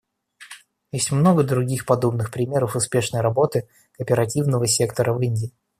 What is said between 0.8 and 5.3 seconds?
Есть много других подобных примеров успешной работы кооперативного сектора в